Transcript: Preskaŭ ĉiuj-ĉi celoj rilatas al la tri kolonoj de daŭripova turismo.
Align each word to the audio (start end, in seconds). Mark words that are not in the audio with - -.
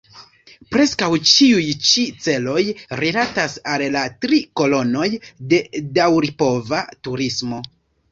Preskaŭ 0.75 1.07
ĉiuj-ĉi 1.31 2.05
celoj 2.27 2.63
rilatas 3.01 3.57
al 3.73 3.83
la 3.97 4.01
tri 4.25 4.39
kolonoj 4.61 5.05
de 5.53 5.61
daŭripova 5.99 6.81
turismo. 7.09 7.61